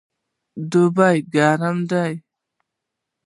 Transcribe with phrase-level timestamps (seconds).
[0.71, 2.11] دوبی ګرم دی